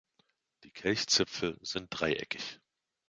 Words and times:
Die 0.63 0.71
Kelchzipfel 0.71 1.59
sind 1.61 1.89
dreieckig. 1.91 2.59